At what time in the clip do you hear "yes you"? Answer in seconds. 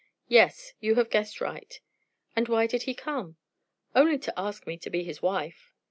0.27-0.95